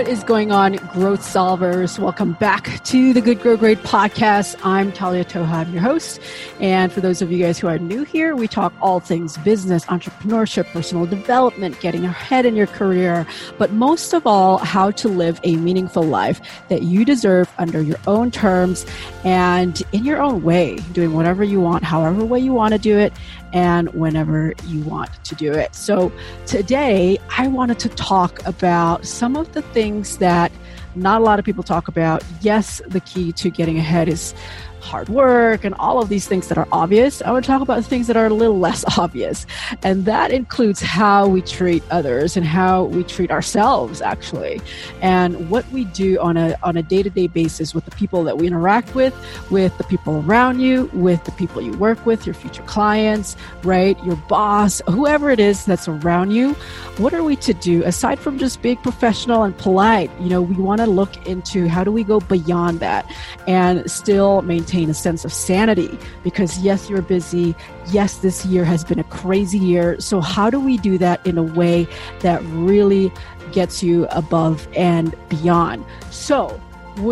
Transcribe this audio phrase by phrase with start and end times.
[0.00, 1.98] What is going on, growth solvers?
[1.98, 4.56] Welcome back to the Good Grow Great podcast.
[4.62, 6.22] I'm Talia Toha, I'm your host.
[6.58, 9.84] And for those of you guys who are new here, we talk all things business,
[9.84, 13.26] entrepreneurship, personal development, getting ahead in your career,
[13.58, 16.40] but most of all, how to live a meaningful life
[16.70, 18.86] that you deserve under your own terms
[19.22, 22.98] and in your own way, doing whatever you want, however way you want to do
[22.98, 23.12] it,
[23.52, 25.74] and whenever you want to do it.
[25.74, 26.10] So
[26.46, 30.52] today, I wanted to talk about some of the things that
[30.94, 32.24] not a lot of people talk about.
[32.40, 34.34] Yes, the key to getting ahead is
[34.80, 37.22] hard work and all of these things that are obvious.
[37.22, 39.46] I want to talk about things that are a little less obvious.
[39.82, 44.60] And that includes how we treat others and how we treat ourselves actually.
[45.02, 48.46] And what we do on a on a day-to-day basis with the people that we
[48.46, 49.14] interact with,
[49.50, 54.02] with the people around you, with the people you work with, your future clients, right?
[54.04, 56.54] Your boss, whoever it is that's around you.
[56.96, 60.10] What are we to do aside from just being professional and polite?
[60.20, 63.06] You know, we want to look into how do we go beyond that
[63.46, 67.54] and still maintain maintain a sense of sanity because yes, you're busy.
[67.90, 70.00] Yes, this year has been a crazy year.
[70.00, 71.88] So, how do we do that in a way
[72.20, 73.12] that really
[73.52, 75.84] gets you above and beyond?
[76.10, 76.60] So,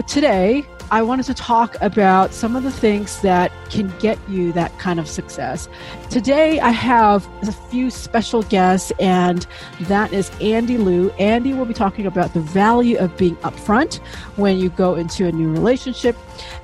[0.07, 4.79] today, I wanted to talk about some of the things that can get you that
[4.79, 5.69] kind of success.
[6.09, 9.47] Today, I have a few special guests, and
[9.83, 11.11] that is Andi Lew.
[11.19, 13.99] Andi will be talking about the value of being upfront
[14.37, 16.17] when you go into a new relationship.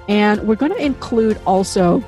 [0.08, 2.02] And we're going to include also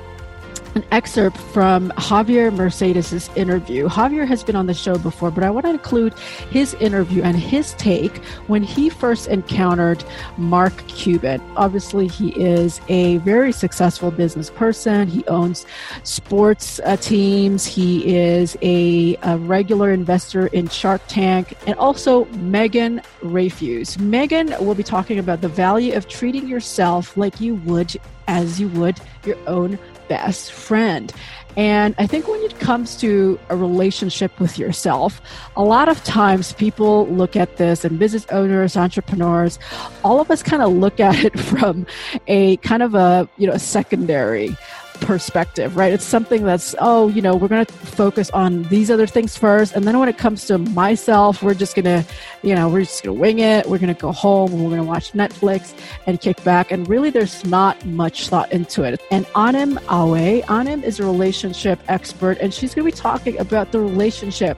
[0.77, 3.87] an excerpt from Javier Mercedes' interview.
[3.87, 6.13] Javier has been on the show before, but I want to include
[6.51, 10.03] his interview and his take when he first encountered
[10.37, 11.41] Mark Cuban.
[11.55, 15.07] Obviously, he is a very successful business person.
[15.07, 15.65] He owns
[16.03, 17.65] sports uh, teams.
[17.65, 23.97] He is a, a regular investor in Shark Tank and also Megan Rayfuse.
[23.97, 27.95] Megan will be talking about the value of treating yourself like you would
[28.27, 31.13] as you would your own best friend.
[31.57, 35.19] And I think when it comes to a relationship with yourself,
[35.55, 39.57] a lot of times people look at this and business owners, entrepreneurs,
[40.03, 41.87] all of us kind of look at it from
[42.27, 44.55] a kind of a, you know, secondary
[44.99, 45.93] perspective, right?
[45.93, 49.75] It's something that's, oh, you know, we're going to focus on these other things first.
[49.75, 52.05] And then when it comes to myself, we're just going to,
[52.43, 53.67] you know, we're just going to wing it.
[53.67, 55.73] We're going to go home and we're going to watch Netflix
[56.05, 56.71] and kick back.
[56.71, 59.01] And really, there's not much thought into it.
[59.11, 63.71] And Anim Awe, Anim is a relationship expert, and she's going to be talking about
[63.71, 64.57] the relationship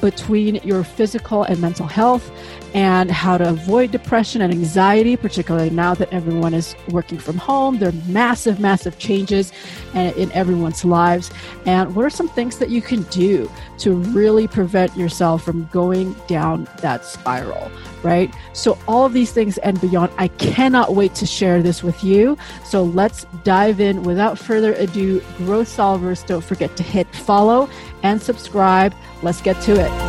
[0.00, 2.30] between your physical and mental health
[2.74, 7.78] and how to avoid depression and anxiety, particularly now that everyone is working from home.
[7.78, 9.52] There are massive, massive changes
[9.94, 11.30] in everyone's lives.
[11.66, 16.14] And what are some things that you can do to really prevent yourself from going
[16.26, 17.70] down that spiral,
[18.02, 18.32] right?
[18.52, 22.36] So, all of these things and beyond, I cannot wait to share this with you.
[22.64, 25.20] So, let's dive in without further ado.
[25.38, 27.68] Growth Solvers, don't forget to hit follow
[28.02, 28.94] and subscribe.
[29.22, 30.07] Let's get to it.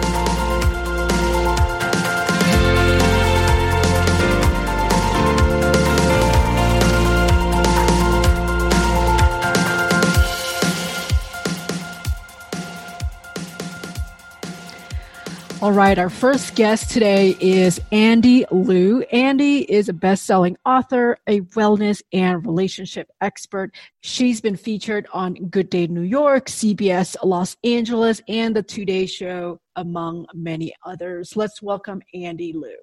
[15.69, 19.03] All right, our first guest today is Andi Lew.
[19.13, 23.75] Andi is a best selling author, a wellness and relationship expert.
[24.01, 29.59] She's been featured on Good Day New York, CBS Los Angeles, and The Today Show,
[29.75, 31.35] among many others.
[31.35, 32.75] Let's welcome Andi Lew.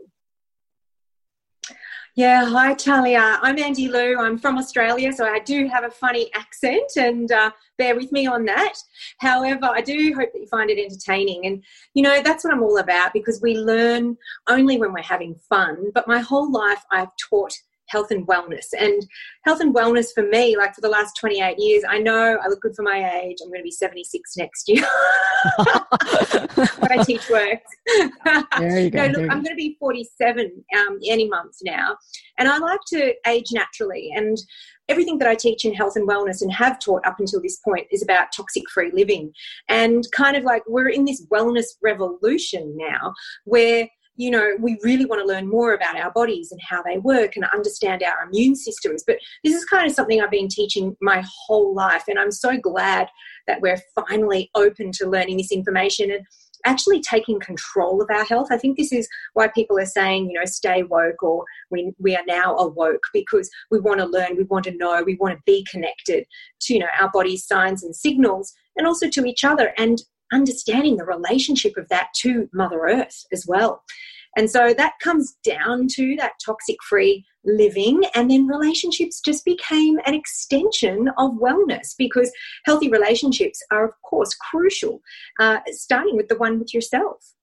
[2.18, 3.38] Yeah, hi Talia.
[3.42, 4.18] I'm Andi Lew.
[4.18, 8.26] I'm from Australia, so I do have a funny accent, and uh, bear with me
[8.26, 8.72] on that.
[9.18, 11.44] However, I do hope that you find it entertaining.
[11.44, 11.62] And,
[11.92, 14.16] you know, that's what I'm all about because we learn
[14.48, 15.90] only when we're having fun.
[15.92, 17.52] But my whole life, I've taught
[17.88, 18.66] health and wellness.
[18.78, 19.06] And
[19.44, 22.60] health and wellness for me, like for the last 28 years, I know I look
[22.60, 23.38] good for my age.
[23.42, 24.86] I'm going to be 76 next year.
[25.58, 27.70] but I teach works.
[28.58, 29.06] There you go.
[29.06, 31.96] no, look, I'm going to be 47 um, any month now.
[32.38, 34.10] And I like to age naturally.
[34.14, 34.36] And
[34.88, 37.86] everything that I teach in health and wellness and have taught up until this point
[37.90, 39.32] is about toxic free living.
[39.68, 43.14] And kind of like we're in this wellness revolution now
[43.44, 46.98] where you know, we really want to learn more about our bodies and how they
[46.98, 49.04] work and understand our immune systems.
[49.06, 52.04] But this is kind of something I've been teaching my whole life.
[52.08, 53.08] And I'm so glad
[53.46, 56.24] that we're finally open to learning this information and
[56.64, 58.48] actually taking control of our health.
[58.50, 62.16] I think this is why people are saying, you know, stay woke or we, we
[62.16, 65.42] are now awoke because we want to learn, we want to know, we want to
[65.46, 66.26] be connected
[66.62, 69.72] to, you know, our body's signs and signals and also to each other.
[69.78, 70.02] And
[70.32, 73.82] understanding the relationship of that to Mother Earth as well.
[74.36, 78.02] And so that comes down to that toxic free living.
[78.14, 82.30] And then relationships just became an extension of wellness because
[82.66, 85.00] healthy relationships are, of course, crucial,
[85.40, 87.35] uh, starting with the one with yourself.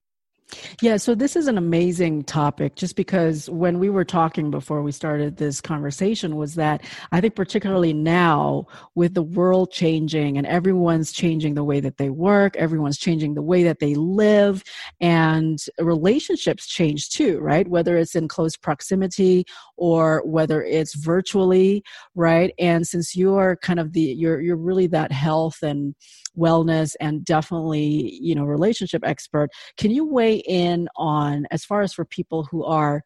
[0.82, 4.92] Yeah, so this is an amazing topic just because when we were talking before we
[4.92, 6.82] started this conversation was that
[7.12, 12.10] I think particularly now with the world changing and everyone's changing the way that they
[12.10, 14.62] work, everyone's changing the way that they live
[15.00, 17.66] and relationships change too, right?
[17.66, 19.46] Whether it's in close proximity
[19.76, 21.82] or whether it's virtually,
[22.14, 22.52] right?
[22.58, 25.94] And since you're kind of the you're you're really that health and
[26.36, 31.92] wellness and definitely you know relationship expert can you weigh in on as far as
[31.92, 33.02] for people who are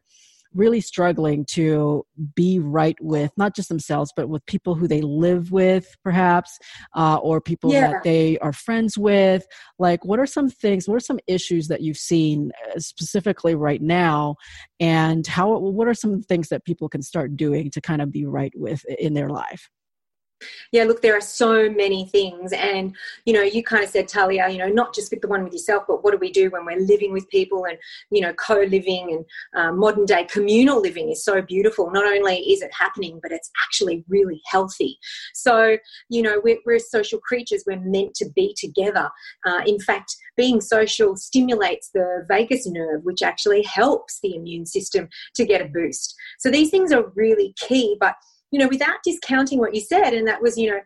[0.53, 2.03] really struggling to
[2.35, 6.57] be right with not just themselves but with people who they live with perhaps
[6.95, 7.91] uh, or people yeah.
[7.91, 9.45] that they are friends with
[9.77, 13.81] like what are some things what are some issues that you've seen uh, specifically right
[13.81, 14.35] now
[14.79, 18.25] and how what are some things that people can start doing to kind of be
[18.25, 19.69] right with in their life
[20.71, 22.53] yeah, look, there are so many things.
[22.53, 22.95] And,
[23.25, 25.53] you know, you kind of said, Talia, you know, not just with the one with
[25.53, 27.77] yourself, but what do we do when we're living with people and,
[28.11, 29.25] you know, co living and
[29.61, 31.91] uh, modern day communal living is so beautiful.
[31.91, 34.97] Not only is it happening, but it's actually really healthy.
[35.33, 35.77] So,
[36.09, 39.09] you know, we're, we're social creatures, we're meant to be together.
[39.45, 45.09] Uh, in fact, being social stimulates the vagus nerve, which actually helps the immune system
[45.35, 46.15] to get a boost.
[46.39, 48.15] So these things are really key, but
[48.51, 50.79] you know, without discounting what you said, and that was, you know,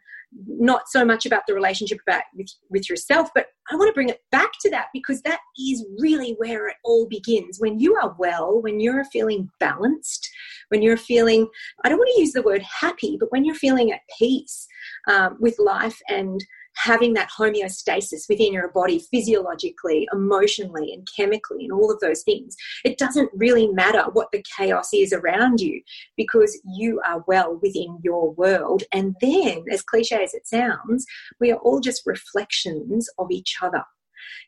[0.48, 4.10] not so much about the relationship about with, with yourself, but I want to bring
[4.10, 7.60] it back to that because that is really where it all begins.
[7.60, 10.30] When you are well, when you're feeling balanced,
[10.69, 11.48] when you're feeling,
[11.83, 14.68] I don't want to use the word happy, but when you're feeling at peace
[15.07, 16.44] um, with life and
[16.75, 22.56] having that homeostasis within your body physiologically, emotionally, and chemically, and all of those things.
[22.84, 25.81] It doesn't really matter what the chaos is around you
[26.18, 28.84] because you are well within your world.
[28.94, 31.06] And then, as cliche as it sounds,
[31.40, 33.84] we are all just reflections of each other.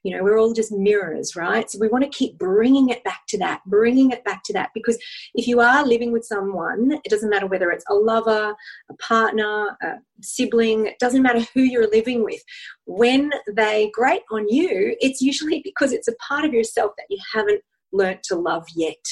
[0.03, 1.69] You know, we're all just mirrors, right?
[1.69, 4.69] So we want to keep bringing it back to that, bringing it back to that.
[4.73, 4.97] Because
[5.33, 8.55] if you are living with someone, it doesn't matter whether it's a lover,
[8.89, 12.41] a partner, a sibling, it doesn't matter who you're living with.
[12.85, 17.17] When they grate on you, it's usually because it's a part of yourself that you
[17.33, 17.61] haven't
[17.91, 19.03] learnt to love yet.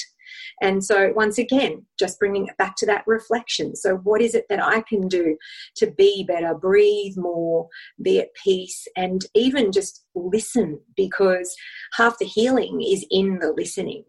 [0.63, 3.75] And so, once again, just bringing it back to that reflection.
[3.75, 5.38] So, what is it that I can do
[5.75, 7.68] to be better, breathe more,
[8.01, 10.80] be at peace, and even just listen?
[10.95, 11.54] Because
[11.98, 14.06] half the healing is in the listening.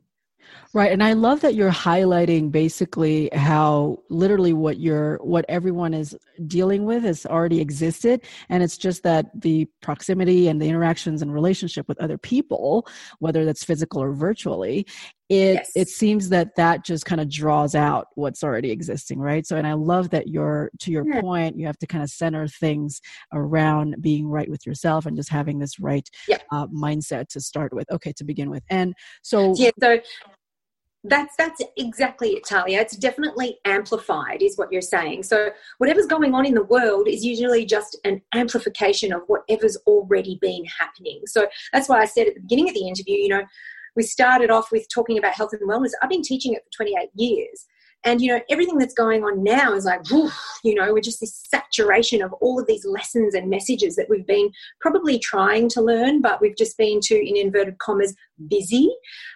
[0.73, 0.91] Right.
[0.91, 6.17] And I love that you're highlighting basically how literally what you're what everyone is
[6.49, 8.23] dealing with has already existed.
[8.49, 12.89] And it's just that the proximity and the interactions and relationship with other people,
[13.21, 14.87] whether that's physical or virtually,
[15.35, 15.73] it yes.
[15.75, 19.67] it seems that that just kind of draws out what's already existing right so and
[19.67, 21.21] i love that you're to your yeah.
[21.21, 23.01] point you have to kind of center things
[23.33, 26.39] around being right with yourself and just having this right yeah.
[26.53, 29.99] uh, mindset to start with okay to begin with and so yeah so
[31.07, 32.81] that's that's exactly it, Talia.
[32.81, 35.25] It's definitely amplified, is what you're saying.
[35.25, 40.39] So whatever's going on in the world is usually just an amplification of whatever's already
[40.41, 41.21] been happening.
[41.27, 43.43] So that's why I said at the beginning of the interview, you know,
[43.97, 45.91] we started off with talking about health and wellness.
[46.03, 47.67] I've been teaching it for 28 years.
[48.05, 50.31] And, you know, everything that's going on now is like, whew,
[50.63, 54.27] you know, we're just this saturation of all of these lessons and messages that we've
[54.27, 58.15] been probably trying to learn, but we've just been too, in inverted commas,
[58.49, 58.91] busy.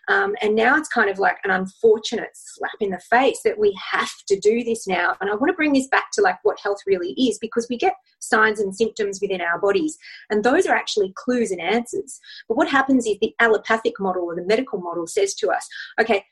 [0.09, 3.79] Um, and now it's kind of like an unfortunate slap in the face that we
[3.91, 5.15] have to do this now.
[5.21, 7.79] And I want to bring this back to like what health really is because we
[7.79, 9.97] get signs and symptoms within our bodies.
[10.31, 12.21] And those are actually clues and answers.
[12.49, 15.67] But what happens is the allopathic model or the medical model says to us,
[16.01, 16.25] okay,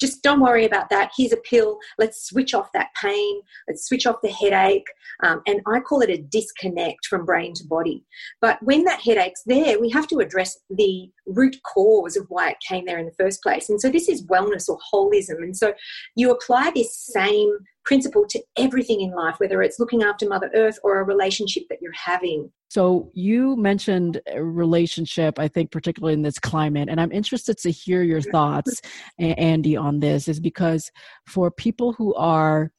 [0.00, 1.12] just don't worry about that.
[1.16, 1.78] Here's a pill.
[1.98, 3.40] Let's switch off that pain.
[3.68, 4.86] Let's switch off the headache.
[5.22, 8.04] Um, and I call it a disconnect from brain to body.
[8.40, 12.56] But when that headache's there, we have to address the root cause of why it
[12.66, 13.68] came there in the first place.
[13.68, 15.42] And so this is wellness or holism.
[15.42, 15.74] And so
[16.16, 20.78] you apply this same principle to everything in life, whether it's looking after Mother Earth
[20.84, 22.50] or a relationship that you're having.
[22.68, 27.70] So you mentioned a relationship, I think, particularly in this climate, and I'm interested to
[27.70, 28.30] hear your mm-hmm.
[28.30, 28.80] thoughts,
[29.20, 30.90] Andi, on this, is because
[31.26, 32.70] for people who are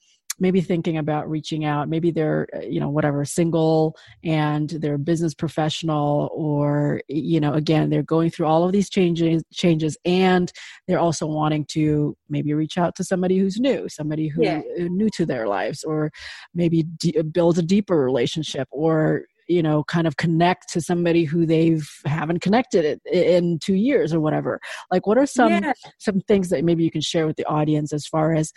[0.42, 5.00] maybe thinking about reaching out maybe they're uh, you know whatever single and they're a
[5.00, 10.52] business professional or you know again they're going through all of these changes changes and
[10.88, 14.62] they're also wanting to maybe reach out to somebody who's new somebody who yeah.
[14.80, 16.12] Uh, new to their lives or
[16.54, 21.46] maybe d- build a deeper relationship or you know kind of connect to somebody who
[21.46, 24.60] they've haven't connected in two years or whatever.
[24.90, 25.74] Like what are some yeah.
[26.00, 28.54] some things that maybe you can share with the audience as far as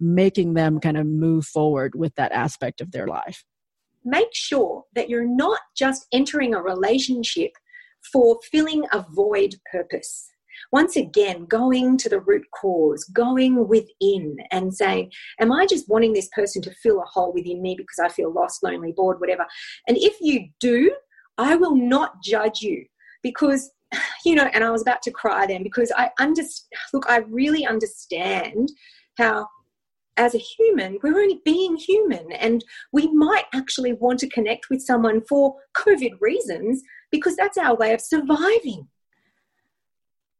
[0.00, 3.44] making them kind of move forward with that aspect of their life?
[4.04, 7.52] Make sure that you're not just entering a relationship
[8.12, 10.30] for filling a void purpose
[10.72, 16.12] once again, going to the root cause, going within and saying, Am I just wanting
[16.12, 19.46] this person to fill a hole within me because I feel lost, lonely, bored, whatever?
[19.86, 20.92] And if you do,
[21.38, 22.84] I will not judge you
[23.22, 23.70] because
[24.24, 27.66] you know and i was about to cry then because i understand look i really
[27.66, 28.70] understand
[29.16, 29.46] how
[30.16, 34.82] as a human we're only being human and we might actually want to connect with
[34.82, 38.86] someone for covid reasons because that's our way of surviving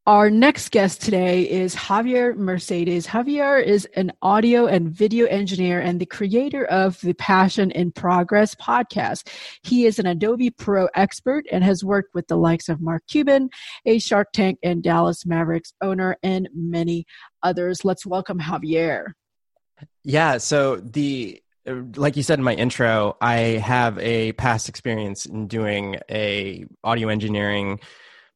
[0.08, 3.06] our next guest today is Javier Mercedes.
[3.06, 8.54] Javier is an audio and video engineer and the creator of the Passion in Progress
[8.54, 9.28] podcast.
[9.62, 13.50] He is an Adobe Pro expert and has worked with the likes of Mark Cuban,
[13.84, 17.04] a Shark Tank and Dallas Mavericks owner, and many
[17.42, 17.84] others.
[17.84, 19.08] Let's welcome Javier.
[20.04, 21.42] Yeah, so the
[21.96, 27.08] like you said in my intro, I have a past experience in doing a audio
[27.08, 27.80] engineering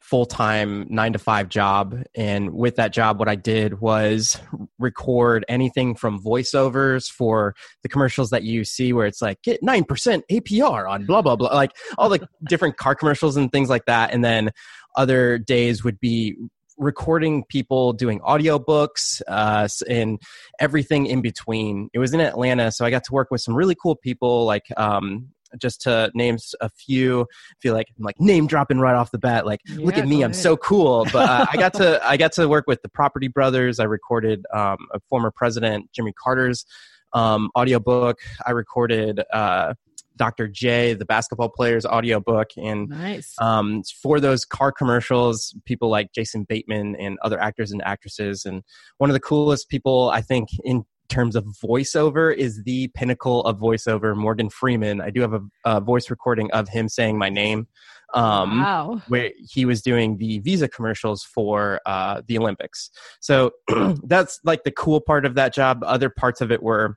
[0.02, 2.02] full time nine to five job.
[2.14, 4.38] And with that job, what I did was
[4.78, 10.23] record anything from voiceovers for the commercials that you see where it's like, get 9%
[10.30, 14.12] APR on blah, blah, blah, like all the different car commercials and things like that.
[14.12, 14.50] And then
[14.97, 16.37] other days would be
[16.78, 20.21] recording people doing audiobooks uh, and
[20.59, 21.88] everything in between.
[21.92, 24.66] It was in Atlanta, so I got to work with some really cool people like
[24.76, 25.28] um,
[25.59, 27.26] just to name a few
[27.61, 30.23] feel like I'm like name dropping right off the bat like yeah, look at me
[30.23, 33.28] i'm so cool but uh, i got to i got to work with the property
[33.28, 36.64] brothers i recorded um, a former president jimmy carter's
[37.12, 39.75] um, audiobook i recorded uh,
[40.16, 40.47] Dr.
[40.49, 42.50] J, the basketball player's audiobook.
[42.56, 43.35] And nice.
[43.38, 48.44] um, for those car commercials, people like Jason Bateman and other actors and actresses.
[48.44, 48.62] And
[48.99, 53.59] one of the coolest people, I think, in terms of voiceover is the pinnacle of
[53.59, 54.16] voiceover.
[54.16, 55.00] Morgan Freeman.
[55.00, 57.69] I do have a, a voice recording of him saying my name.
[58.14, 59.02] Um, wow.
[59.09, 62.90] Where he was doing the Visa commercials for uh, the Olympics.
[63.21, 63.52] So
[64.04, 65.83] that's like the cool part of that job.
[65.85, 66.97] Other parts of it were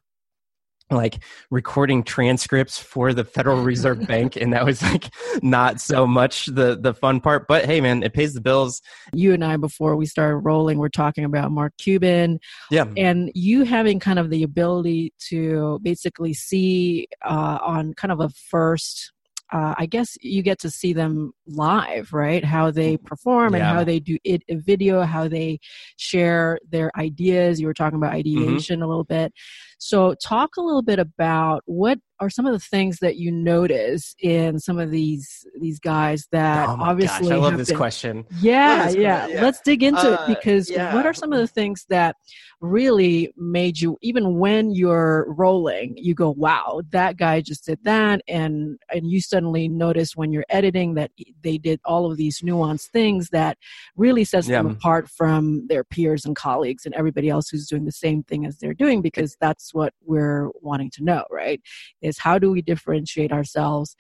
[0.92, 5.10] like recording transcripts for the Federal Reserve Bank and that was like
[5.42, 8.82] not so much the the fun part but hey man it pays the bills
[9.14, 12.40] you and I before we started rolling we're talking about Mark Cuban
[12.70, 18.20] yeah and you having kind of the ability to basically see uh, on kind of
[18.20, 19.12] a first
[19.54, 22.44] uh, I guess you get to see them live, right?
[22.44, 23.60] How they perform yeah.
[23.60, 25.60] and how they do it, video, how they
[25.98, 27.62] share their ideas.
[27.62, 28.42] You were talking about mm-hmm.
[28.42, 28.84] ideation mm-hmm.
[28.84, 29.34] a little bit.
[29.78, 34.16] So, talk a little bit about what are some of the things that you notice
[34.22, 38.26] in some of these these guys that oh obviously gosh, I love this been, question.
[38.40, 39.28] Yeah, this yeah.
[39.28, 39.42] yeah.
[39.42, 40.94] Let's dig into uh, it because yeah.
[40.94, 42.16] what are some of the things that
[42.62, 48.22] really made you even when you're rolling, you go, "Wow, that guy just did that,"
[48.28, 51.12] and and you suddenly notice when you're editing that
[51.44, 53.58] they did all of these nuanced things that
[53.98, 54.62] really sets yeah.
[54.62, 58.46] them apart from their peers and colleagues and everybody else who's doing the same thing
[58.46, 61.62] as they're doing because that's what we're wanting to know, right?
[62.02, 63.96] Is how do we differentiate ourselves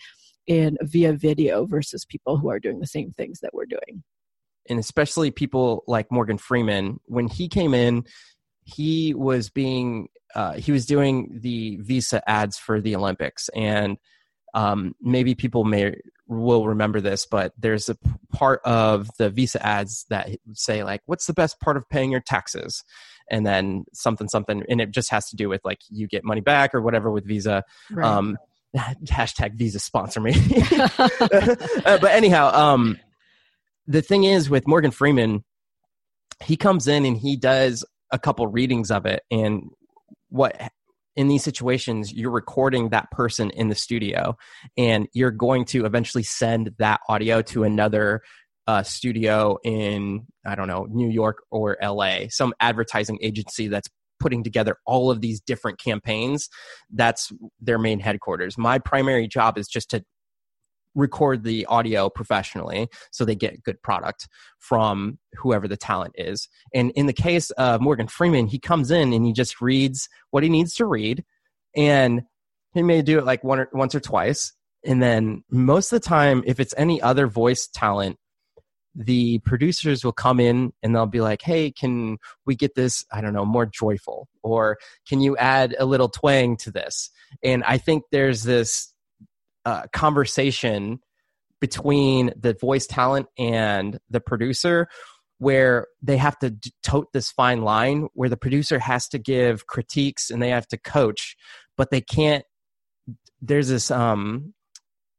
[0.48, 4.04] in via video versus people who are doing the same things that we're doing?
[4.70, 8.06] And especially people like Morgan Freeman, when he came in,
[8.64, 13.98] he was being uh, he was doing the visa ads for the Olympics, and
[14.54, 15.96] um, maybe people may
[16.28, 17.98] will remember this, but there's a
[18.32, 22.22] part of the visa ads that say like, "What's the best part of paying your
[22.22, 22.84] taxes?"
[23.30, 26.42] and then something something and it just has to do with like you get money
[26.42, 28.06] back or whatever with visa right.
[28.06, 28.38] um
[29.06, 30.34] hashtag visa sponsor me
[30.78, 33.00] uh, but anyhow um
[33.88, 35.44] the thing is with morgan freeman
[36.44, 39.70] he comes in and he does a couple readings of it and
[40.30, 40.56] what
[41.16, 44.36] in these situations you're recording that person in the studio
[44.78, 48.22] and you're going to eventually send that audio to another
[48.68, 52.30] uh, studio in I don't know New York or L.A.
[52.30, 56.50] Some advertising agency that's putting together all of these different campaigns.
[56.92, 58.58] That's their main headquarters.
[58.58, 60.04] My primary job is just to
[60.96, 66.48] record the audio professionally so they get good product from whoever the talent is.
[66.74, 70.44] And in the case of Morgan Freeman, he comes in and he just reads what
[70.44, 71.24] he needs to read
[71.76, 72.24] and
[72.74, 76.08] he may do it like one or, once or twice and then most of the
[76.08, 78.18] time if it's any other voice talent
[78.96, 83.20] the producers will come in and they'll be like, hey, can we get this, I
[83.20, 84.30] don't know, more joyful?
[84.42, 87.10] Or can you add a little twang to this?
[87.44, 88.94] And I think there's this
[89.66, 91.00] uh, conversation
[91.62, 94.88] between the voice talent and the producer
[95.38, 100.30] where they have to tote this fine line where the producer has to give critiques
[100.30, 101.36] and they have to coach
[101.78, 102.46] but they can't
[103.42, 104.54] there's this um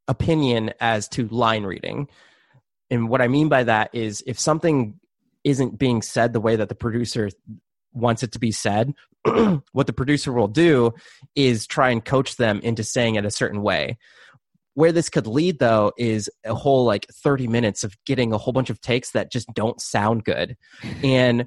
[0.09, 2.09] opinion as to line reading.
[2.91, 5.01] And what i mean by that is if something
[5.45, 7.29] isn't being said the way that the producer
[7.93, 8.93] wants it to be said
[9.73, 10.93] what the producer will do
[11.35, 13.99] is try and coach them into saying it a certain way
[14.77, 18.53] where this could lead though is a whole like 30 minutes of getting a whole
[18.53, 20.55] bunch of takes that just don't sound good.
[21.03, 21.47] And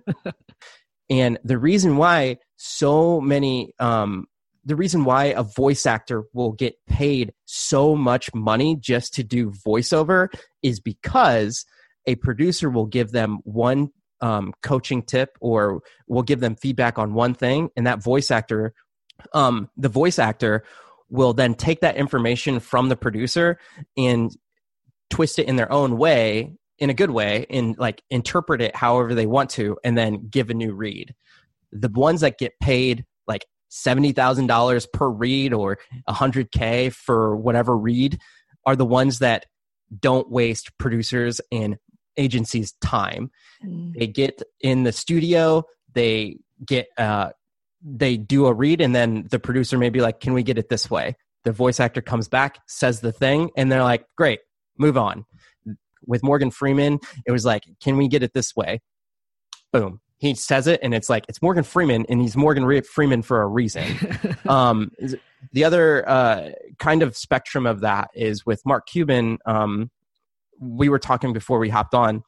[1.11, 4.25] and the reason why so many um
[4.65, 9.51] the reason why a voice actor will get paid so much money just to do
[9.51, 10.27] voiceover
[10.63, 11.65] is because
[12.07, 13.89] a producer will give them one
[14.21, 18.73] um, coaching tip or will give them feedback on one thing and that voice actor
[19.33, 20.63] um, the voice actor
[21.09, 23.59] will then take that information from the producer
[23.97, 24.35] and
[25.09, 29.13] twist it in their own way in a good way and like interpret it however
[29.13, 31.13] they want to and then give a new read
[31.71, 38.19] the ones that get paid like $70,000 per read or 100k for whatever read
[38.65, 39.45] are the ones that
[39.99, 41.77] don't waste producers and
[42.17, 43.31] agencies time
[43.63, 43.93] mm.
[43.97, 45.63] they get in the studio
[45.93, 47.29] they get uh,
[47.81, 50.69] they do a read and then the producer may be like, can we get it
[50.69, 51.15] this way?
[51.43, 54.39] The voice actor comes back, says the thing, and they're like, great,
[54.77, 55.25] move on.
[56.05, 58.81] With Morgan Freeman, it was like, can we get it this way?
[59.71, 60.01] Boom.
[60.17, 63.47] He says it, and it's like, it's Morgan Freeman, and he's Morgan Freeman for a
[63.47, 63.85] reason.
[64.49, 64.91] um,
[65.53, 69.37] the other uh, kind of spectrum of that is with Mark Cuban.
[69.45, 69.91] Um,
[70.59, 72.23] we were talking before we hopped on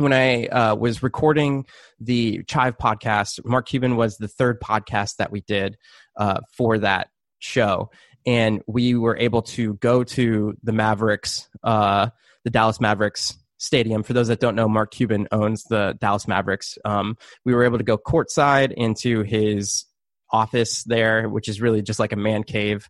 [0.00, 1.66] when I uh, was recording
[2.00, 5.76] the Chive podcast, Mark Cuban was the third podcast that we did
[6.16, 7.90] uh, for that show.
[8.26, 12.08] And we were able to go to the Mavericks, uh,
[12.44, 14.02] the Dallas Mavericks stadium.
[14.02, 16.78] For those that don't know, Mark Cuban owns the Dallas Mavericks.
[16.84, 19.84] Um, we were able to go courtside into his
[20.32, 22.88] office there, which is really just like a man cave.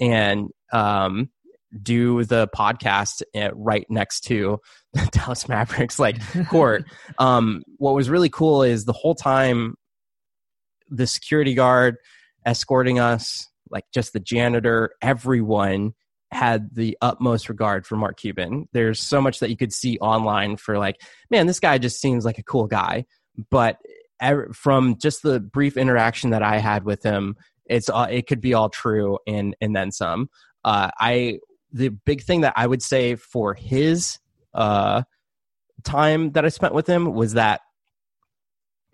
[0.00, 1.30] And um,
[1.80, 3.22] do the podcast
[3.54, 4.60] right next to
[5.12, 6.84] Dallas Mavericks like court.
[7.18, 9.74] um, what was really cool is the whole time
[10.90, 11.96] the security guard
[12.44, 15.94] escorting us, like just the janitor, everyone
[16.30, 18.68] had the utmost regard for Mark Cuban.
[18.72, 21.00] There's so much that you could see online for like,
[21.30, 23.04] man, this guy just seems like a cool guy.
[23.50, 23.78] But
[24.52, 28.54] from just the brief interaction that I had with him, it's uh, it could be
[28.54, 30.28] all true and and then some.
[30.64, 31.38] Uh, I
[31.72, 34.18] the big thing that I would say for his
[34.54, 35.02] uh,
[35.84, 37.60] time that I spent with him was that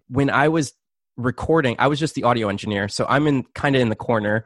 [0.09, 0.73] when I was
[1.17, 4.45] recording, I was just the audio engineer, so I'm in kind of in the corner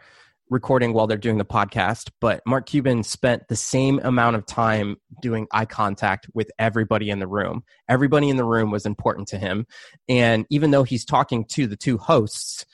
[0.51, 2.11] recording while they're doing the podcast.
[2.21, 7.21] But Mark Cuban spent the same amount of time doing eye contact with everybody in
[7.21, 7.63] the room.
[7.89, 9.67] Everybody in the room was important to him,
[10.09, 12.67] and even though he's talking to the two hosts,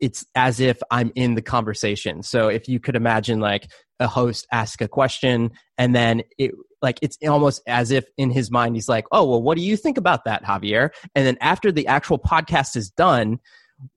[0.00, 2.22] it's as if I'm in the conversation.
[2.22, 6.52] So if you could imagine like a host ask a question and then it
[6.84, 9.76] like it's almost as if in his mind he's like, "Oh, well what do you
[9.76, 13.40] think about that, Javier?" And then after the actual podcast is done,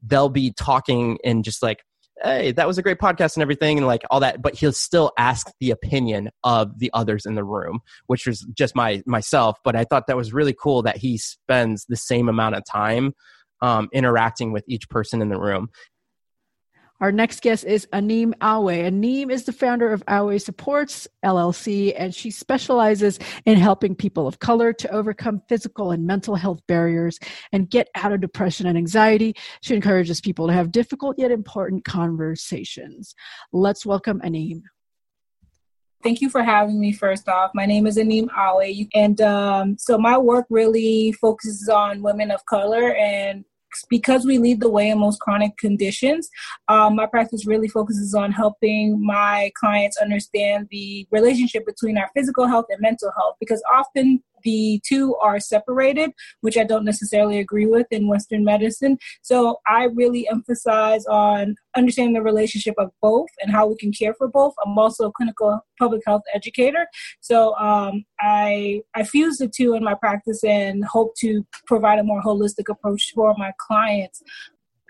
[0.01, 1.83] they'll be talking and just like,
[2.23, 5.11] "Hey, that was a great podcast and everything and like all that, but he'll still
[5.19, 9.75] ask the opinion of the others in the room, which was just my myself, but
[9.75, 13.13] I thought that was really cool that he spends the same amount of time
[13.61, 15.69] um, interacting with each person in the room.
[16.99, 18.71] Our next guest is Aneem Awe.
[18.71, 24.39] Aneem is the founder of Awe Supports LLC, and she specializes in helping people of
[24.39, 27.19] color to overcome physical and mental health barriers
[27.51, 29.35] and get out of depression and anxiety.
[29.61, 33.13] She encourages people to have difficult yet important conversations.
[33.53, 34.63] Let's welcome Aneem.
[36.01, 36.93] Thank you for having me.
[36.93, 42.01] First off, my name is Aneem Awe, and um, so my work really focuses on
[42.01, 43.45] women of color and
[43.89, 46.29] because we lead the way in most chronic conditions,
[46.67, 52.47] um, my practice really focuses on helping my clients understand the relationship between our physical
[52.47, 57.65] health and mental health because often the two are separated, which I don't necessarily agree
[57.65, 58.97] with in Western medicine.
[59.21, 64.13] So I really emphasize on understanding the relationship of both and how we can care
[64.13, 64.53] for both.
[64.65, 66.87] I'm also a clinical public health educator,
[67.21, 72.03] so um, I I fuse the two in my practice and hope to provide a
[72.03, 74.23] more holistic approach for my clients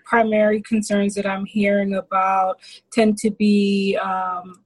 [0.08, 4.64] primary concerns that I'm hearing about tend to be um,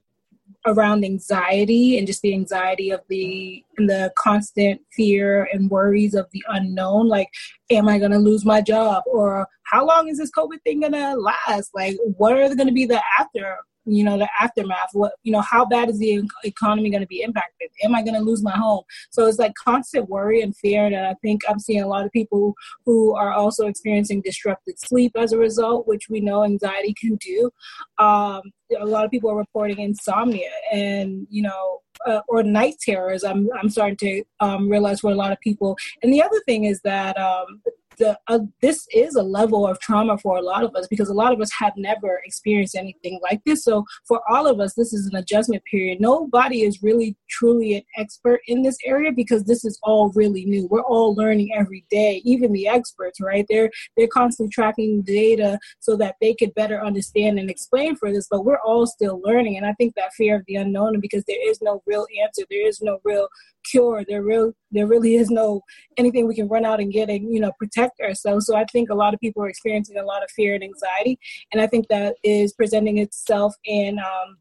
[0.66, 6.27] around anxiety and just the anxiety of the and the constant fear and worries of
[6.33, 7.29] the unknown like
[7.70, 9.03] am i going to lose my job?
[9.07, 11.70] Or how long is this covid thing going to last?
[11.75, 15.40] Like what are going to be the after you know the aftermath what you know
[15.40, 17.68] how bad is the economy going to be impacted?
[17.82, 18.84] Am i going to lose my home?
[19.10, 22.12] So it's like constant worry and fear and i think i'm seeing a lot of
[22.12, 27.16] people who are also experiencing disrupted sleep as a result which we know anxiety can
[27.16, 27.50] do.
[27.98, 28.42] Um,
[28.78, 33.22] a lot of people are reporting insomnia and you know uh, or night terrors.
[33.24, 36.64] I'm i'm starting to um, realize for a lot of people and the other thing
[36.64, 37.62] is that um,
[37.98, 41.14] the uh, this is a level of trauma for a lot of us because a
[41.14, 43.64] lot of us have never experienced anything like this.
[43.64, 46.00] So for all of us, this is an adjustment period.
[46.00, 50.66] Nobody is really truly an expert in this area because this is all really new.
[50.70, 52.22] We're all learning every day.
[52.24, 53.46] Even the experts, right?
[53.48, 58.28] They're they're constantly tracking data so that they could better understand and explain for this.
[58.31, 61.50] But we're all still learning, and I think that fear of the unknown, because there
[61.50, 63.28] is no real answer, there is no real
[63.64, 64.05] cure.
[64.07, 65.62] There real there really is no
[65.96, 68.46] anything we can run out and get and you know protect ourselves.
[68.46, 71.18] So I think a lot of people are experiencing a lot of fear and anxiety,
[71.52, 73.98] and I think that is presenting itself in.
[73.98, 74.38] Um,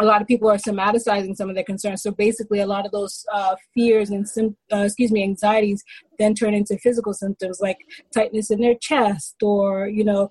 [0.00, 2.02] a lot of people are somaticizing some of their concerns.
[2.02, 4.26] So basically, a lot of those uh, fears and
[4.72, 5.84] uh, excuse me anxieties
[6.18, 7.78] then turn into physical symptoms like
[8.12, 10.30] tightness in their chest, or you know,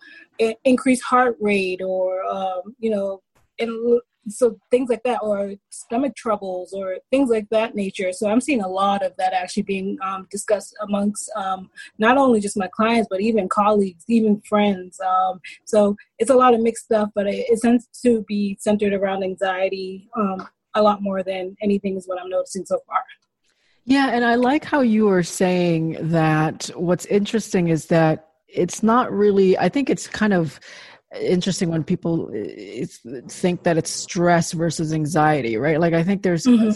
[0.65, 3.21] increased heart rate, or um, you know,
[3.57, 8.11] in so things like that or stomach troubles or things like that nature.
[8.11, 12.39] So i'm seeing a lot of that actually being um, discussed amongst um, not only
[12.39, 16.85] just my clients but even colleagues even friends um, so it's a lot of mixed
[16.85, 21.55] stuff but it, it tends to be centered around anxiety um, a lot more than
[21.61, 22.99] anything is what i'm noticing so far.
[23.85, 26.69] Yeah and i like how you are saying that.
[26.75, 30.59] What's interesting is that it's not really i think it's kind of
[31.15, 32.85] interesting when people eh,
[33.29, 36.69] think that it's stress versus anxiety right like i think there's mm-hmm.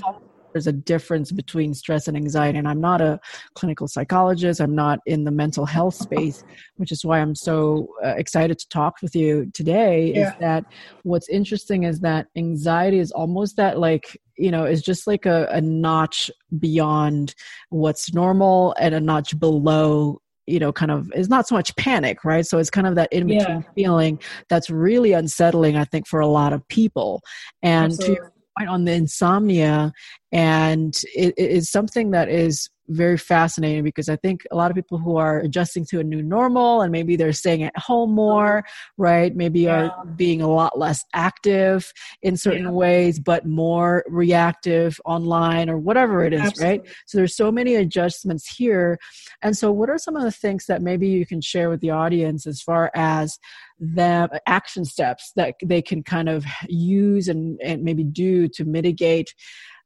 [0.53, 3.19] there's a difference between stress and anxiety and i'm not a
[3.55, 6.45] clinical psychologist i'm not in the mental health space
[6.77, 10.29] which is why i'm so uh, excited to talk with you today yeah.
[10.29, 10.63] is that
[11.03, 15.45] what's interesting is that anxiety is almost that like you know is just like a,
[15.51, 17.35] a notch beyond
[17.69, 22.23] what's normal and a notch below you know kind of is not so much panic
[22.23, 23.73] right so it's kind of that in between yeah.
[23.75, 27.21] feeling that's really unsettling i think for a lot of people
[27.63, 28.15] and Absolutely.
[28.15, 29.91] to your point on the insomnia
[30.31, 34.75] and it, it is something that is very fascinating because I think a lot of
[34.75, 38.63] people who are adjusting to a new normal and maybe they're staying at home more,
[38.97, 39.36] right?
[39.36, 39.88] Maybe yeah.
[39.88, 42.71] are being a lot less active in certain yeah.
[42.71, 46.80] ways, but more reactive online or whatever it is, Absolutely.
[46.80, 46.88] right?
[47.08, 48.99] So there's so many adjustments here.
[49.41, 51.91] And so, what are some of the things that maybe you can share with the
[51.91, 53.39] audience as far as
[53.80, 59.34] them action steps that they can kind of use and, and maybe do to mitigate?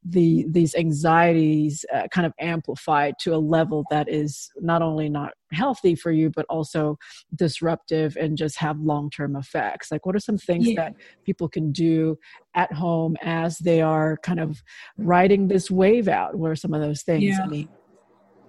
[0.08, 5.32] The these anxieties uh, kind of amplified to a level that is not only not
[5.52, 6.98] healthy for you but also
[7.36, 10.76] disruptive and just have long-term effects like what are some things yeah.
[10.76, 12.16] that people can do
[12.54, 14.62] at home as they are kind of
[14.98, 17.64] riding this wave out what are some of those things yeah.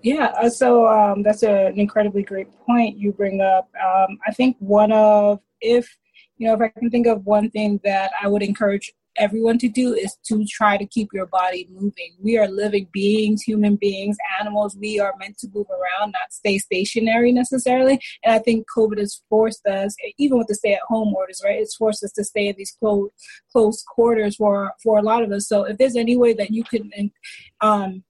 [0.03, 3.69] Yeah, uh, so um, that's a, an incredibly great point you bring up.
[3.75, 5.97] Um, I think one of, if,
[6.39, 9.69] you know, if I can think of one thing that I would encourage everyone to
[9.69, 12.15] do is to try to keep your body moving.
[12.23, 14.77] We are living beings, human beings, animals.
[14.79, 18.01] We are meant to move around, not stay stationary necessarily.
[18.25, 21.61] And I think COVID has forced us, even with the stay at home orders, right?
[21.61, 23.11] It's forced us to stay in these close,
[23.53, 25.49] close quarters for, for a lot of us.
[25.49, 26.91] So if there's any way that you can,
[27.61, 28.05] um,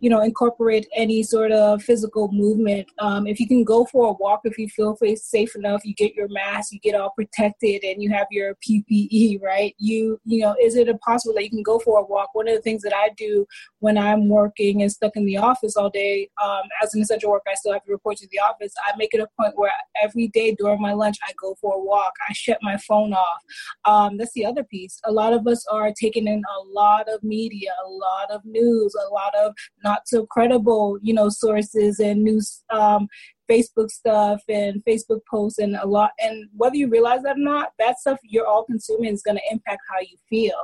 [0.00, 2.88] you know incorporate any sort of physical movement.
[2.98, 6.14] Um, if you can go for a walk if you feel safe enough you get
[6.14, 9.74] your mask you get all protected and you have your ppe right?
[9.78, 12.34] You you know is it possible that you can go for a walk?
[12.34, 13.46] One of the things that i do
[13.80, 17.50] when i'm working and stuck in the office all day um, as an essential worker
[17.50, 18.72] i still have to report to the office.
[18.86, 21.78] I make it a point where every day during my lunch i go for a
[21.78, 22.12] walk.
[22.28, 23.42] I shut my phone off.
[23.84, 25.00] Um, that's the other piece.
[25.04, 28.94] A lot of us are taking in a lot of media a lot of news
[28.94, 33.08] a lot of non not so credible, you know, sources and news, um,
[33.50, 36.12] Facebook stuff and Facebook posts and a lot.
[36.18, 39.52] And whether you realize that or not, that stuff you're all consuming is going to
[39.52, 40.54] impact how you feel.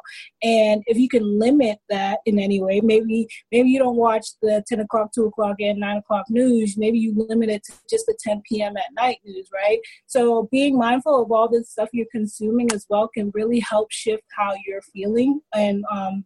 [0.42, 4.64] And if you can limit that in any way, maybe maybe you don't watch the
[4.66, 6.76] 10 o'clock, 2 o'clock, and 9 o'clock news.
[6.76, 8.76] Maybe you limit it to just the 10 p.m.
[8.76, 9.78] at night news, right?
[10.06, 14.24] So being mindful of all this stuff you're consuming as well can really help shift
[14.36, 16.24] how you're feeling and um,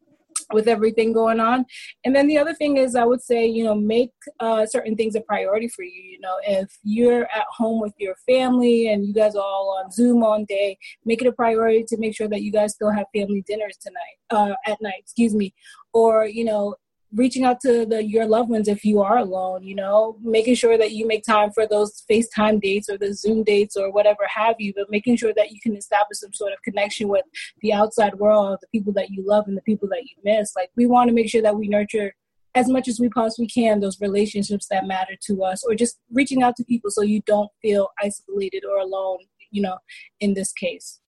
[0.52, 1.64] with everything going on.
[2.04, 5.14] And then the other thing is, I would say, you know, make uh, certain things
[5.14, 6.02] a priority for you.
[6.02, 9.90] You know, if you're at home with your family and you guys are all on
[9.90, 13.06] Zoom all day, make it a priority to make sure that you guys still have
[13.14, 15.54] family dinners tonight, uh, at night, excuse me.
[15.92, 16.74] Or, you know,
[17.14, 20.76] reaching out to the your loved ones if you are alone you know making sure
[20.76, 24.56] that you make time for those facetime dates or the zoom dates or whatever have
[24.58, 27.24] you but making sure that you can establish some sort of connection with
[27.60, 30.54] the outside world the people that you love and the people that you miss.
[30.56, 32.14] Like we want to make sure that we nurture
[32.54, 36.42] as much as we possibly can those relationships that matter to us or just reaching
[36.42, 39.18] out to people so you don't feel isolated or alone
[39.50, 39.76] you know
[40.20, 41.00] in this case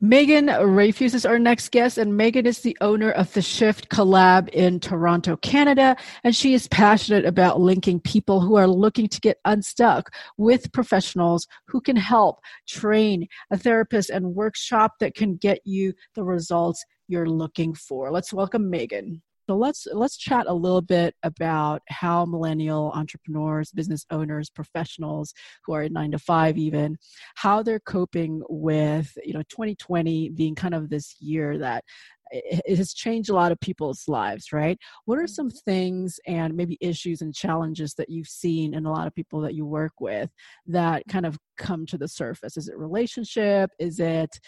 [0.00, 4.48] Megan Rayfuse is our next guest, and Megan is the owner of the Shift Collab
[4.50, 9.40] in Toronto, Canada, and she is passionate about linking people who are looking to get
[9.44, 15.92] unstuck with professionals who can help train a therapist and workshop that can get you
[16.14, 18.12] the results you're looking for.
[18.12, 19.20] Let's welcome Megan.
[19.48, 25.32] So let's let's chat a little bit about how millennial entrepreneurs, business owners, professionals
[25.64, 26.98] who are in 9 to 5 even,
[27.34, 31.82] how they're coping with, you know, 2020 being kind of this year that
[32.30, 34.78] it has changed a lot of people's lives, right?
[35.04, 35.70] What are some mm-hmm.
[35.70, 39.54] things and maybe issues and challenges that you've seen in a lot of people that
[39.54, 40.30] you work with
[40.66, 42.56] that kind of come to the surface?
[42.56, 43.70] Is it relationship?
[43.78, 44.38] Is it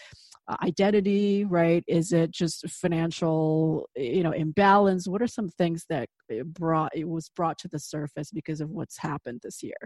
[0.48, 6.08] uh, identity right is it just financial you know imbalance what are some things that
[6.28, 9.76] it brought it was brought to the surface because of what's happened this year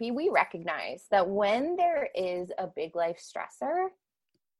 [0.00, 3.88] we recognize that when there is a big life stressor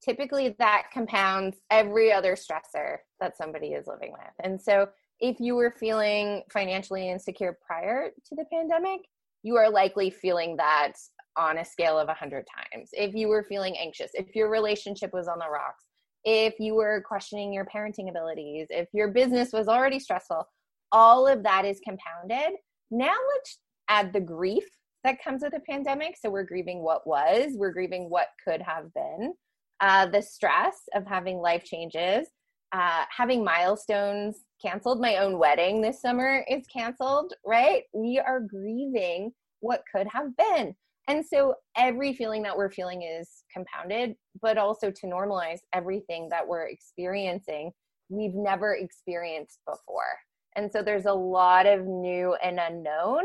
[0.03, 4.87] typically that compounds every other stressor that somebody is living with and so
[5.19, 9.01] if you were feeling financially insecure prior to the pandemic
[9.43, 10.93] you are likely feeling that
[11.37, 12.89] on a scale of 100 times.
[12.93, 15.85] If you were feeling anxious, if your relationship was on the rocks,
[16.23, 20.47] if you were questioning your parenting abilities, if your business was already stressful,
[20.91, 22.57] all of that is compounded.
[22.91, 24.65] Now let's add the grief
[25.03, 26.17] that comes with the pandemic.
[26.19, 29.33] So we're grieving what was, we're grieving what could have been,
[29.79, 32.27] uh, the stress of having life changes,
[32.73, 34.99] uh, having milestones canceled.
[34.99, 37.83] My own wedding this summer is canceled, right?
[37.93, 40.75] We are grieving what could have been.
[41.07, 46.45] And so every feeling that we're feeling is compounded, but also to normalize everything that
[46.45, 47.71] we're experiencing,
[48.09, 50.17] we've never experienced before.
[50.57, 53.23] And so there's a lot of new and unknown.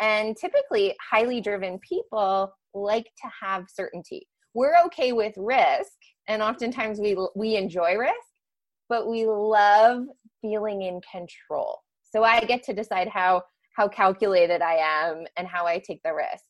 [0.00, 4.26] And typically, highly driven people like to have certainty.
[4.54, 5.92] We're okay with risk,
[6.26, 8.14] and oftentimes we, we enjoy risk,
[8.88, 10.04] but we love
[10.40, 11.78] feeling in control.
[12.02, 13.42] So I get to decide how,
[13.76, 16.44] how calculated I am and how I take the risk.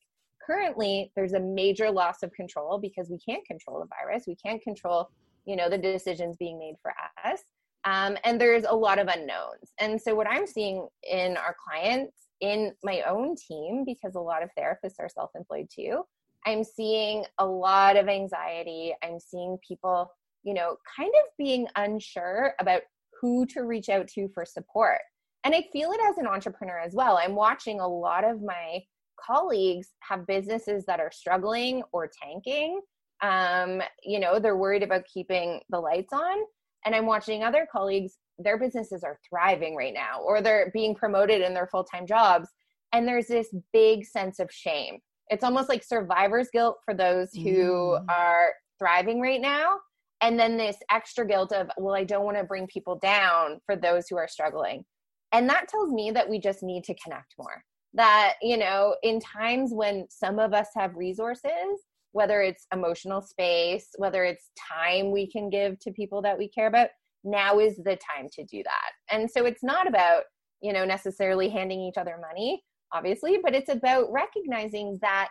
[0.47, 4.25] Currently there's a major loss of control because we can't control the virus.
[4.27, 5.11] We can't control
[5.49, 6.93] you know the decisions being made for
[7.25, 7.41] us.
[7.85, 9.73] Um, and there's a lot of unknowns.
[9.81, 14.43] And so what i'm seeing in our clients in my own team because a lot
[14.43, 16.03] of therapists are self-employed too
[16.47, 18.95] i'm seeing a lot of anxiety.
[19.03, 20.11] I'm seeing people
[20.45, 22.83] you know kind of being unsure about
[23.21, 25.01] who to reach out to for support.
[25.45, 27.19] And i feel it as an entrepreneur as well.
[27.19, 28.83] I'm watching a lot of my
[29.25, 32.81] colleagues have businesses that are struggling or tanking.
[33.21, 36.39] Um, you know they're worried about keeping the lights on.
[36.85, 41.43] And i'm watching other colleagues their businesses are thriving right now or they're being promoted
[41.43, 42.49] in their full-time jobs.
[42.93, 47.97] And there's this big sense of shame it's almost like survivor's guilt for those who
[47.99, 48.05] mm.
[48.09, 49.79] are thriving right now.
[50.21, 53.77] And then this extra guilt of well i don't want to bring people down for
[53.77, 54.85] those who are struggling.
[55.33, 57.63] And that tells me that we just need to connect more.
[57.95, 63.89] That you know in times when some of us have resources whether it's emotional space
[63.97, 66.89] whether it's time we can give to people that we care about
[67.23, 69.15] now is the time to do that.
[69.15, 70.25] And so it's not about
[70.61, 72.63] you know necessarily handing each other money
[72.93, 75.29] obviously but it's about recognizing that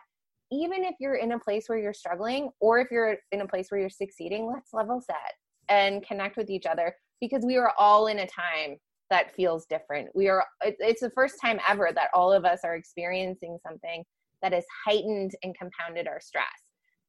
[0.51, 3.67] even if you're in a place where you're struggling or if you're in a place
[3.69, 5.33] where you're succeeding let's level set
[5.69, 8.77] and connect with each other because we are all in a time
[9.09, 10.09] that feels different.
[10.13, 14.03] We are, it's the first time ever that all of us are experiencing something
[14.41, 16.45] that has heightened and compounded our stress.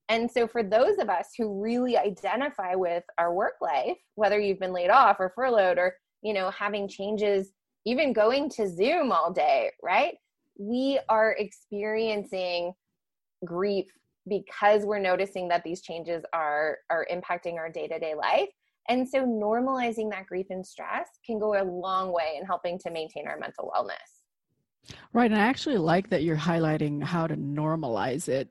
[0.09, 4.59] And so, for those of us who really identify with our work life, whether you've
[4.59, 7.51] been laid off or furloughed or, you know, having changes,
[7.85, 10.15] even going to Zoom all day, right?
[10.59, 12.73] We are experiencing
[13.45, 13.87] grief
[14.29, 18.51] because we're noticing that these changes are are impacting our day-to-day life
[18.89, 22.91] and so normalizing that grief and stress can go a long way in helping to
[22.91, 24.18] maintain our mental wellness.
[25.13, 25.31] Right.
[25.31, 28.51] And I actually like that you're highlighting how to normalize it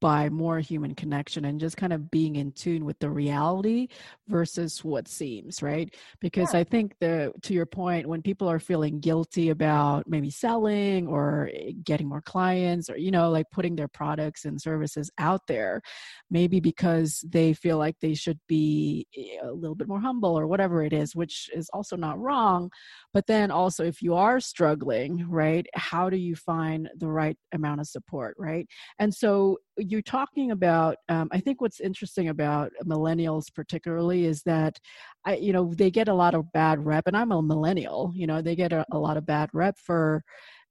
[0.00, 3.88] by more human connection and just kind of being in tune with the reality
[4.28, 5.94] versus what seems, right?
[6.20, 6.60] Because yeah.
[6.60, 11.50] I think the to your point, when people are feeling guilty about maybe selling or
[11.52, 15.82] eh, getting more clients or, you know, like putting their products and services out there,
[16.30, 20.46] maybe because they feel like they should be eh, a little bit more humble or
[20.46, 22.70] whatever it is, which is also not wrong.
[23.12, 25.66] But then also if you are struggling, right?
[25.74, 28.66] How do you find the right amount of support right?
[28.98, 34.78] And so you're talking about um, i think what's interesting about millennials particularly is that
[35.24, 38.26] i you know they get a lot of bad rep and i'm a millennial you
[38.26, 40.22] know they get a, a lot of bad rep for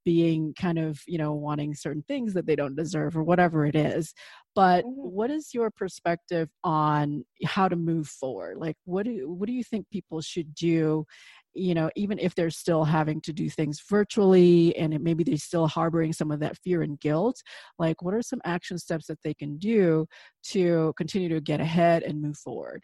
[0.04, 3.74] being kind of you know wanting certain things that they don't deserve or whatever it
[3.74, 4.14] is.
[4.54, 4.94] But mm-hmm.
[4.94, 8.58] what is your perspective on how to move forward?
[8.58, 11.06] Like what do what do you think people should do
[11.54, 15.36] you know even if they're still having to do things virtually and it, maybe they're
[15.36, 17.42] still harboring some of that fear and guilt
[17.78, 20.06] like what are some action steps that they can do
[20.42, 22.82] to continue to get ahead and move forward?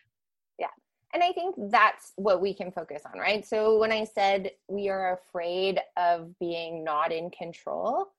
[0.58, 0.66] Yeah
[1.14, 3.46] and i think that's what we can focus on right?
[3.46, 8.12] So when i said we are afraid of being not in control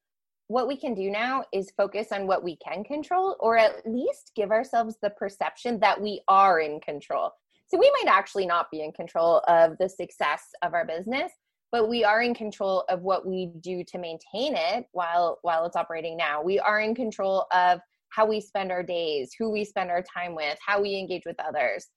[0.47, 4.31] what we can do now is focus on what we can control or at least
[4.35, 7.31] give ourselves the perception that we are in control
[7.69, 11.32] so we might actually not be in control of the success of our business,
[11.71, 15.75] but we are in control of what we do to maintain it while while it's
[15.75, 16.41] operating now.
[16.41, 17.79] We are in control of
[18.10, 21.36] how we spend our days, who we spend our time with, how we engage with
[21.39, 21.88] others.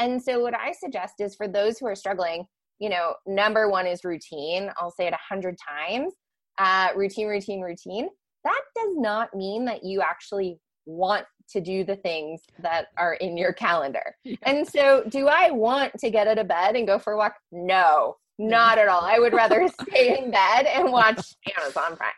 [0.00, 2.46] And so what I suggest is for those who are struggling,
[2.80, 4.70] you know, number one is routine.
[4.78, 6.12] I'll say it a hundred times.
[6.58, 8.08] Uh, routine, routine, routine.
[8.42, 13.36] That does not mean that you actually want to do the things that are in
[13.36, 14.16] your calendar.
[14.24, 14.36] Yeah.
[14.42, 17.34] And so, do I want to get out of bed and go for a walk?
[17.50, 19.02] No, not at all.
[19.02, 22.10] I would rather stay in bed and watch Amazon Prime.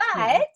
[0.00, 0.38] Mm-hmm.
[0.38, 0.46] But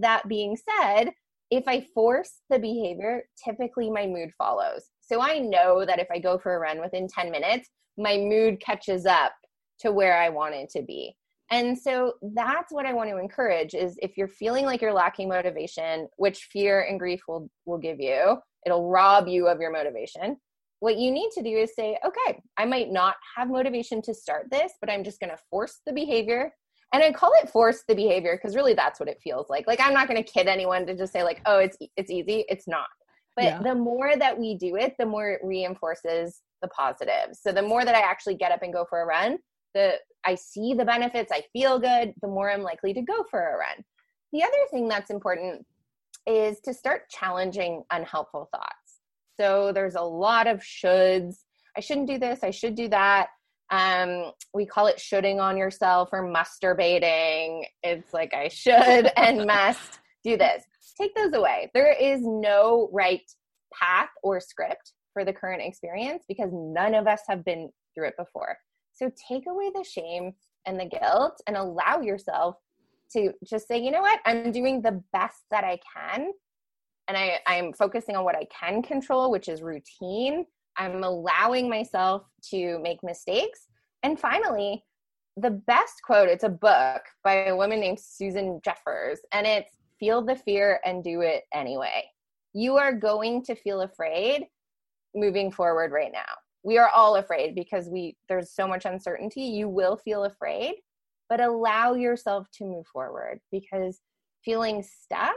[0.00, 1.10] that being said,
[1.50, 4.86] if I force the behavior, typically my mood follows.
[5.00, 8.60] So I know that if I go for a run within 10 minutes, my mood
[8.60, 9.32] catches up
[9.80, 11.16] to where I want it to be.
[11.50, 15.28] And so that's what I want to encourage is if you're feeling like you're lacking
[15.28, 20.36] motivation, which fear and grief will will give you, it'll rob you of your motivation.
[20.80, 24.46] What you need to do is say, okay, I might not have motivation to start
[24.50, 26.52] this, but I'm just going to force the behavior.
[26.92, 29.66] And I call it force the behavior because really that's what it feels like.
[29.66, 32.44] Like I'm not going to kid anyone to just say like, "Oh, it's it's easy."
[32.48, 32.88] It's not.
[33.36, 33.62] But yeah.
[33.62, 37.84] the more that we do it, the more it reinforces the positive So the more
[37.84, 39.38] that I actually get up and go for a run,
[39.74, 43.40] the I see the benefits, I feel good, the more I'm likely to go for
[43.40, 43.84] a run.
[44.32, 45.64] The other thing that's important
[46.26, 49.00] is to start challenging unhelpful thoughts.
[49.40, 51.36] So there's a lot of shoulds.
[51.76, 53.28] I shouldn't do this, I should do that.
[53.70, 57.64] Um, we call it shoulding on yourself or musturbating.
[57.82, 60.64] It's like I should and must do this.
[61.00, 61.70] Take those away.
[61.74, 63.22] There is no right
[63.72, 68.14] path or script for the current experience because none of us have been through it
[68.18, 68.56] before.
[68.98, 70.32] So take away the shame
[70.66, 72.56] and the guilt and allow yourself
[73.12, 76.32] to just say, you know what, I'm doing the best that I can.
[77.06, 80.44] And I, I'm focusing on what I can control, which is routine.
[80.76, 83.68] I'm allowing myself to make mistakes.
[84.02, 84.84] And finally,
[85.36, 90.22] the best quote it's a book by a woman named Susan Jeffers, and it's feel
[90.22, 92.04] the fear and do it anyway.
[92.52, 94.46] You are going to feel afraid
[95.14, 99.42] moving forward right now we are all afraid because we there's so much uncertainty.
[99.42, 100.74] You will feel afraid
[101.28, 104.00] but allow yourself to move forward because
[104.44, 105.36] feeling stuck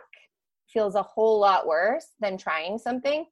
[0.71, 3.25] feels a whole lot worse than trying something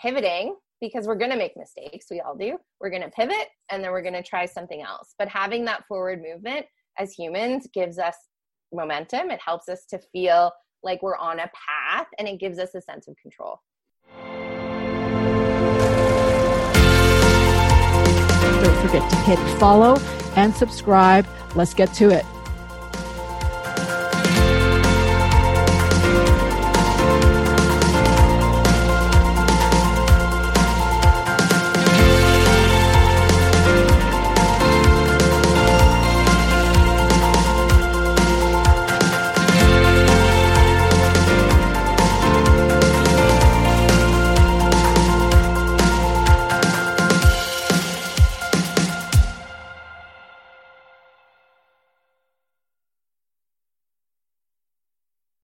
[0.00, 2.58] pivoting because we're going to make mistakes we all do.
[2.80, 5.14] We're going to pivot and then we're going to try something else.
[5.18, 6.66] But having that forward movement
[6.98, 8.16] as humans gives us
[8.72, 9.30] momentum.
[9.30, 10.50] It helps us to feel
[10.82, 13.60] like we're on a path and it gives us a sense of control
[18.92, 19.98] forget to hit follow
[20.36, 21.26] and subscribe.
[21.54, 22.26] Let's get to it.